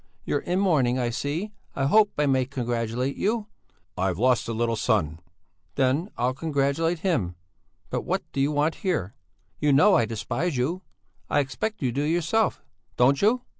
[0.25, 3.45] You're in mourning, I see; I hope I may congratulate you."
[3.95, 5.19] "I've lost a little son."
[5.75, 7.35] "Then I'll congratulate him!
[7.91, 9.13] But what do you want here?
[9.59, 10.81] You know I despise you!
[11.29, 12.63] I expect you do yourself.
[12.97, 13.43] Don't you?"